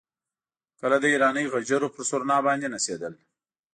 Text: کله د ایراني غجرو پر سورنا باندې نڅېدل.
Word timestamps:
کله 0.79 0.95
د 0.99 1.05
ایراني 1.13 1.45
غجرو 1.53 1.87
پر 1.93 2.01
سورنا 2.09 2.37
باندې 2.47 2.67
نڅېدل. 2.73 3.13